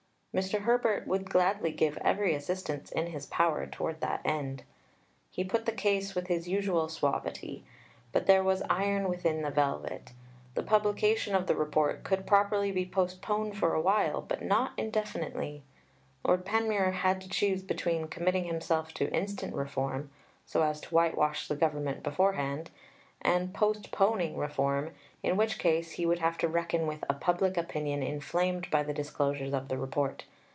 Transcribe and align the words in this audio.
Mr. 0.33 0.61
Herbert 0.61 1.05
would 1.05 1.29
gladly 1.29 1.73
give 1.73 1.97
every 1.97 2.33
assistance 2.33 2.89
in 2.93 3.07
his 3.07 3.25
power 3.25 3.65
towards 3.67 3.99
that 3.99 4.21
end. 4.23 4.63
He 5.29 5.43
put 5.43 5.65
the 5.65 5.73
case 5.73 6.15
with 6.15 6.27
his 6.27 6.47
usual 6.47 6.87
suavity. 6.87 7.65
But 8.13 8.27
there 8.27 8.41
was 8.41 8.63
iron 8.69 9.09
within 9.09 9.41
the 9.41 9.49
velvet. 9.51 10.13
The 10.55 10.63
publication 10.63 11.35
of 11.35 11.47
the 11.47 11.55
Report 11.57 12.05
could 12.05 12.25
properly 12.25 12.71
be 12.71 12.85
postponed 12.85 13.57
for 13.57 13.73
a 13.73 13.81
while, 13.81 14.21
but 14.21 14.41
not 14.41 14.71
indefinitely. 14.77 15.63
Lord 16.25 16.45
Panmure 16.45 16.91
had 16.91 17.19
to 17.19 17.27
choose 17.29 17.61
between 17.63 18.07
committing 18.07 18.45
himself 18.45 18.93
to 18.93 19.11
instant 19.13 19.53
reform, 19.53 20.11
so 20.45 20.63
as 20.63 20.79
to 20.79 20.95
whitewash 20.95 21.49
the 21.49 21.57
Government 21.57 22.03
beforehand, 22.03 22.71
and 23.23 23.53
postponing 23.53 24.35
reform, 24.35 24.89
in 25.21 25.37
which 25.37 25.59
case 25.59 25.91
he 25.91 26.05
would 26.07 26.17
have 26.17 26.39
to 26.39 26.47
reckon 26.47 26.87
with 26.87 27.03
a 27.07 27.13
public 27.13 27.55
opinion 27.55 28.01
inflamed 28.01 28.67
by 28.71 28.81
the 28.81 28.93
disclosures 28.95 29.53
of 29.53 29.67
the 29.67 29.77
Report. 29.77 30.25